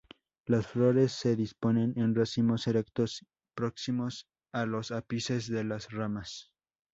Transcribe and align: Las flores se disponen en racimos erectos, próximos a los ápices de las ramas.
Las 0.47 0.65
flores 0.65 1.11
se 1.11 1.35
disponen 1.35 1.93
en 1.95 2.15
racimos 2.15 2.65
erectos, 2.65 3.23
próximos 3.53 4.27
a 4.51 4.65
los 4.65 4.89
ápices 4.89 5.47
de 5.47 5.63
las 5.63 5.91
ramas. 5.91 6.51